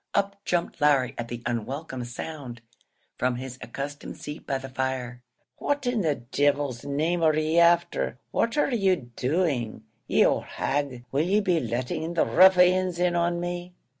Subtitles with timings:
[0.15, 2.61] Up jumped Larry at the unwelcome sound,
[3.19, 5.21] from his accustomed seat by the fire.
[5.57, 8.17] "What in the divil's name are ye afther?
[8.31, 9.83] What are ye doing?
[10.07, 13.75] Ye owld hag, will ye be letting the ruffians in on me?"